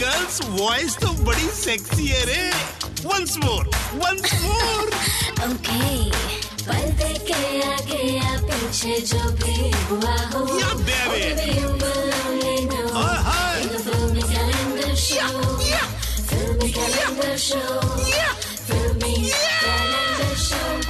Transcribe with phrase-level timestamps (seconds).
[0.00, 2.42] Girls voice तो बड़ी sexy है रे।
[3.04, 4.86] Once more once more
[5.48, 5.86] okay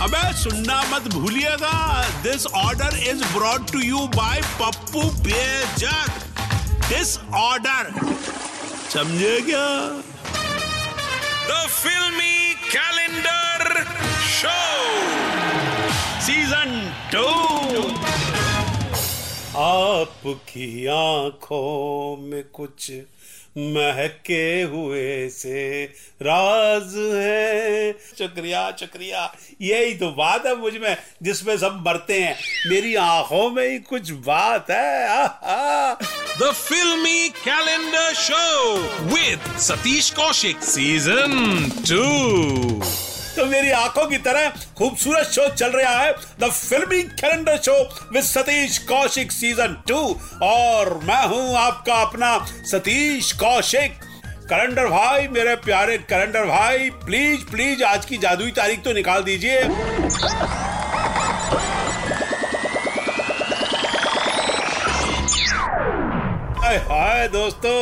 [0.00, 1.76] अबे सुनना मत भूलिएगा।
[2.22, 6.10] This order is brought to you by Pappu Bejak
[6.88, 7.90] this order
[8.92, 9.66] समझे क्या?
[11.48, 13.82] द फिल्मी कैलेंडर
[14.36, 14.56] शो
[16.26, 16.72] सीज़न
[17.14, 17.26] टू
[19.64, 22.90] आपकी आँखों में कुछ
[23.58, 25.84] महके हुए से
[26.22, 32.36] राज है। शुक्रिया शुक्रिया। यही तो बात है मुझमें, जिसमें सब मरते हैं।
[32.70, 35.96] मेरी आँखों में ही कुछ बात है।
[36.40, 42.04] The Filmy Calendar show with Satish Kaushik season two
[43.38, 47.74] तो मेरी आँखों की तरह खूबसूरत शो चल रहा है। The Filmy Calendar show
[48.12, 49.98] with Satish Kaushik season two
[50.42, 52.36] और मैं हूँ आपका अपना
[52.66, 54.00] सतीश कौशिक।
[54.50, 59.62] कैलेंडर भाई, मेरे प्यारे कैलेंडर भाई प्लीज़ प्लीज़ आज की जादुई तारीख तो निकाल दीजिए।
[66.68, 67.74] हाय हाय दोस्तों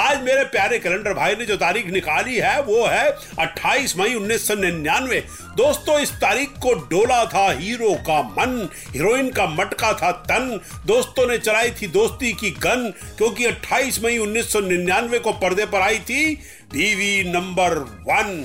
[0.00, 3.06] आज मेरे प्यारे कैलेंडर भाई ने जो तारीख निकाली है वो है
[3.44, 5.18] 28 मई 1999
[5.56, 8.54] दोस्तों इस तारीख को डोला था हीरो का मन
[8.94, 14.18] हीरोइन का मटका था तन। दोस्तों ने चलाई थी दोस्ती की गन क्योंकि 28 मई
[14.18, 16.34] 1999 को पर्दे पर आई थी
[16.72, 17.78] बीवी नंबर
[18.08, 18.44] वन।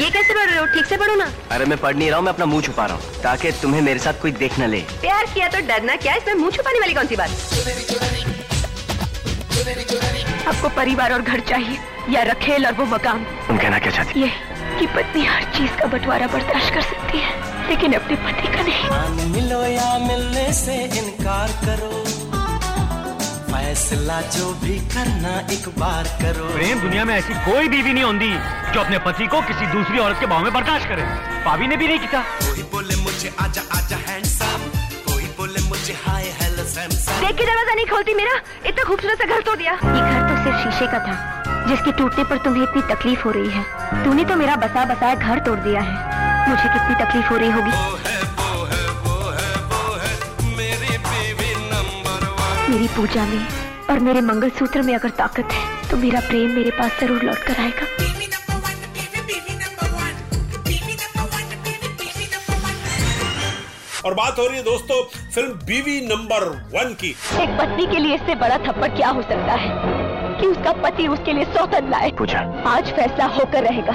[0.00, 0.66] ये कैसे पढ़ रहे हो?
[0.66, 2.96] ठीक से पढ़ो ना। अरे मैं पढ़ नहीं रहा हूँ मैं अपना मुँह छुपा रहा
[2.96, 6.14] हूँ ताकि तुम्हें मेरे साथ कोई देख न ले। प्यार किया तो डरना क्या?
[6.14, 8.09] इसमें मुँह छुपाने वाली कौन सी बात?
[9.60, 11.78] आपको परिवार और घर चाहिए
[12.10, 14.20] या रखेल और वो मकाम तुम कहना क्या चाहती?
[14.20, 14.28] ये
[14.78, 19.32] कि पत्नी हर चीज़ का बंटवारा बर्दाश्त कर सकती है लेकिन अपने पति का नहीं।
[19.32, 21.92] मिलो या मिलने से इनकार करो।
[23.50, 28.30] फैसला जो भी करना एक बार करो। प्रेम दुनिया में ऐसी कोई बीवी नहीं होती
[28.74, 31.02] जो अपने पति को किसी दूसरी औरत के भाव में बर्दाश्त करे।
[31.44, 34.60] भाभी ने भी नहीं किया। कोई बोले मुझे आजा आजा हैंडसम
[35.92, 38.34] देख के दरवाज़ा नहीं खोलती मेरा
[38.66, 42.24] इतना खूबसूरत सा घर तोड़ दिया ये घर तो सिर्फ़ शीशे का था जिसके टूटने
[42.24, 45.80] पर तुम्हें इतनी तकलीफ़ हो रही है तूने तो मेरा बसा बसाया घर तोड़ दिया
[45.80, 50.12] है मुझे कितनी तकलीफ़ हो रही होगी वो है वो है वो है वो है
[50.56, 53.46] मेरी बीवी नंबर वन मेरी पूजा में
[53.90, 57.60] और मेरे मंगलसूत्र में अगर ताकत है तो मेरा प्रेम मेरे पास ज़रूर लौट कर
[57.60, 57.86] आएगा
[64.04, 65.02] और बात हो रही है दोस्तों
[65.34, 67.08] फ़िल्म बीवी नंबर वन की।
[67.42, 69.70] एक पत्नी के लिए इससे बड़ा थप्पड़ क्या हो सकता है?
[70.40, 73.94] कि उसका पति उसके लिए सौतन लाए। पूजा आज फैसला होकर रहेगा।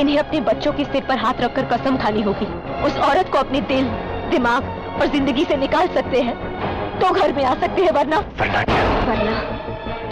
[0.00, 2.46] इन्हें अपने बच्चों के सिर पर हाथ रखकर कसम खानी होगी।
[2.82, 3.84] उस औरत को अपने दिल
[4.30, 4.64] दिमाग
[5.00, 8.60] और ज़िंदगी से निकाल सकते हैं। तो घर में आ सकते हैं वरना वरना
[9.04, 9.57] वरना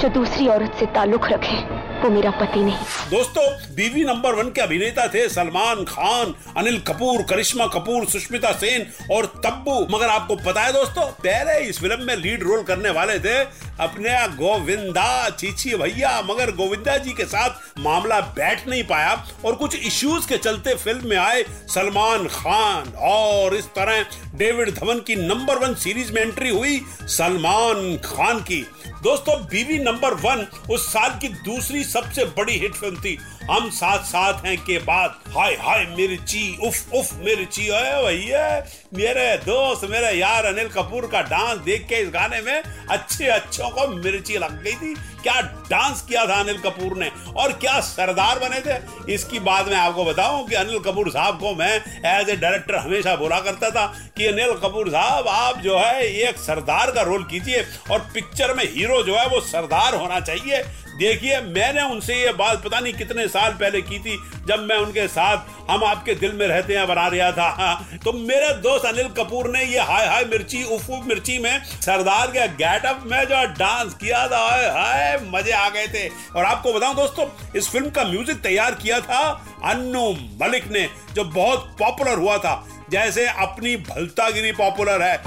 [0.00, 1.56] जो दूसरी औरत से ताल्लुक रखे,
[2.00, 2.76] वो मेरा पति नहीं।
[3.10, 8.86] दोस्तों, बीवी नंबर वन के अभिनेता थे सलमान खान, अनिल कपूर, करिश्मा कपूर, सुष्मिता सेन
[9.12, 13.18] और तब्बू। मगर आपको पता है दोस्तों, पहले इस फ़िल्म में लीड रोल करने वाले
[13.18, 13.38] थे
[13.80, 19.76] अपने गोविंदा चीची भैया। मगर गोविंदा जी के साथ मामला बैठ नहीं पाया और कुछ
[19.76, 21.42] इश्यूज़ के चलते फ़िल्म में आए
[21.74, 24.04] सलमान खान। और इस तरह
[24.36, 28.66] डेविड धवन की नंबर वन सीरीज़ में एंट्री हुई सलमान खान की।
[29.02, 33.16] दोस्तों बीवी नंबर वन उस साल की दूसरी सबसे बड़ी हिट फ़िल्म थी
[33.50, 38.46] हम साथ साथ हैं के बाद। हाय हाय, मिर्ची, उफ उफ, मिर्ची अरे भैया,
[38.94, 43.68] मेरे दोस्त, मेरे यार अनिल कपूर का डांस देख के इस गाने में अच्छे अच्छों
[43.70, 45.40] को मिर्ची लग गई थी। क्या
[45.70, 47.10] डांस किया था अनिल कपूर ने?
[47.36, 48.78] और क्या सरदार बने थे?
[49.12, 51.74] इसकी बात मैं आपको बताऊँ कि अनिल कपूर साहब को मैं
[52.10, 56.38] एज ए डायरेक्टर हमेशा बोला करता था कि अनिल कपूर साहब, आप जो है एक
[56.38, 60.62] सरदार का रोल कीजिए और पिक्चर में हीरो जो है वो सरदार होना चाहिए।
[60.96, 65.08] देखिए, मैंने उनसे ये बात पता नहीं कितने साल पहले की थी, जब मैं उनके
[65.08, 69.50] साथ हम आपके दिल में रहते हैं, बना रहा था। तो मेरे दोस्त अनिल कपूर
[69.50, 74.28] ने ये हाय हाय मिर्ची, उफ मिर्ची में सरदार के गेटअप में जो डांस किया
[74.28, 77.26] था, हाय हाय, मज़े आ गए थे। और आपको बताऊँ दोस्तों,
[77.56, 79.28] इस फ़िल्म का म्यूज़िक तैयार किया था
[79.64, 80.10] अन्नू
[80.44, 85.22] मलिक ने, जो बहुत पॉपुलर हुआ था। जैसे अपनी भलतागिरी पॉपुलर है।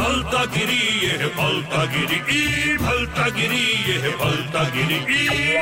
[0.00, 5.56] भलता गिरी ये है भलता गिरी ई भलता गिरी ये है भलता गिरी ई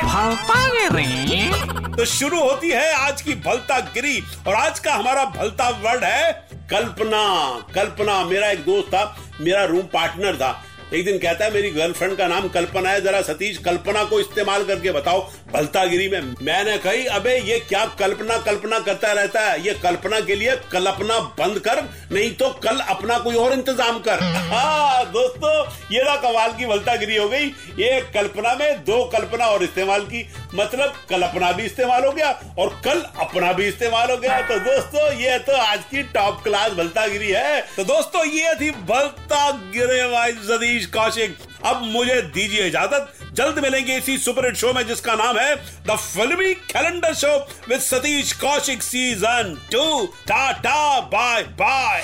[1.97, 6.31] तो शुरू होती है आज की भलता गिरी और आज का हमारा भलता वर्ड है
[6.71, 7.21] कल्पना।
[7.75, 9.03] कल्पना मेरा एक दोस्त था
[9.41, 10.51] मेरा रूम पार्टनर था।
[10.93, 14.63] एक दिन कहता है, मेरी गर्लफ्रेंड का नाम कल्पना है, जरा सतीश, कल्पना को इस्तेमाल
[14.65, 15.19] करके बताओ,
[15.53, 19.61] भलतागिरी में। मैंने कही, अबे, ये क्या कल्पना कल्पना करता रहता है?
[19.65, 24.23] ये कल्पना के लिए कल्पना बंद कर, नहीं तो कल अपना कोई और इंतज़ाम कर।
[24.49, 25.58] हाँ दोस्तों
[25.91, 27.45] ये ना कमाल की भलतागिरी हो गई।
[27.79, 30.25] ये कल्पना में दो कल्पना और इस्तेमाल की।
[30.55, 32.29] मतलब कल्पना भी इस्तेमाल हो गया
[32.59, 36.71] और कल अपना भी इस्तेमाल हो गया। तो दोस्तों, ये तो आज की टॉप क्लास
[36.71, 43.13] भलतागिरी है। तो दोस्तों, ये थी भलता गिरे भाई सतीश कौशिक। अब मुझे दीजिए इजाज़त।
[43.35, 45.55] जल्द मिलेंगे इसी सुपर हिट शो में जिसका नाम है
[45.87, 47.35] the Filmy Calendar show
[47.69, 52.03] with Satish Kaushik season two tata bye bye